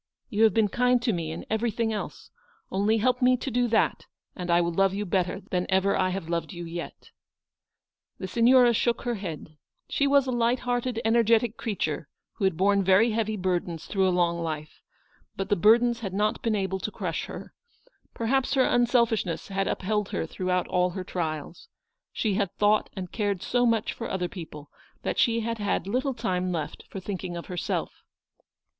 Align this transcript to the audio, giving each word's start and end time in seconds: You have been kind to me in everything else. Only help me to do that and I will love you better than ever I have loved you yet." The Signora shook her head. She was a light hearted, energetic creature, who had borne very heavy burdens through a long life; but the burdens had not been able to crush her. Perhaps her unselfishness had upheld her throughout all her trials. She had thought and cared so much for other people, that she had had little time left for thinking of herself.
You 0.31 0.45
have 0.45 0.53
been 0.55 0.67
kind 0.67 0.99
to 1.03 1.13
me 1.13 1.31
in 1.31 1.45
everything 1.47 1.93
else. 1.93 2.31
Only 2.71 2.97
help 2.97 3.21
me 3.21 3.37
to 3.37 3.51
do 3.51 3.67
that 3.67 4.07
and 4.35 4.49
I 4.49 4.59
will 4.59 4.71
love 4.73 4.95
you 4.95 5.05
better 5.05 5.41
than 5.51 5.67
ever 5.69 5.95
I 5.95 6.09
have 6.09 6.27
loved 6.27 6.53
you 6.53 6.65
yet." 6.65 7.11
The 8.17 8.27
Signora 8.27 8.73
shook 8.73 9.03
her 9.03 9.13
head. 9.13 9.59
She 9.89 10.07
was 10.07 10.25
a 10.25 10.31
light 10.31 10.61
hearted, 10.61 10.99
energetic 11.05 11.55
creature, 11.55 12.09
who 12.33 12.45
had 12.45 12.57
borne 12.57 12.83
very 12.83 13.11
heavy 13.11 13.37
burdens 13.37 13.85
through 13.85 14.07
a 14.07 14.09
long 14.09 14.39
life; 14.41 14.81
but 15.35 15.49
the 15.49 15.55
burdens 15.55 15.99
had 15.99 16.15
not 16.15 16.41
been 16.41 16.55
able 16.55 16.79
to 16.79 16.89
crush 16.89 17.25
her. 17.25 17.53
Perhaps 18.15 18.55
her 18.55 18.65
unselfishness 18.65 19.49
had 19.49 19.67
upheld 19.67 20.09
her 20.09 20.25
throughout 20.25 20.67
all 20.67 20.89
her 20.89 21.03
trials. 21.03 21.67
She 22.11 22.33
had 22.33 22.51
thought 22.55 22.89
and 22.95 23.11
cared 23.11 23.43
so 23.43 23.67
much 23.67 23.93
for 23.93 24.09
other 24.09 24.27
people, 24.27 24.71
that 25.03 25.19
she 25.19 25.41
had 25.41 25.59
had 25.59 25.85
little 25.85 26.15
time 26.15 26.51
left 26.51 26.85
for 26.89 26.99
thinking 26.99 27.37
of 27.37 27.45
herself. 27.45 28.01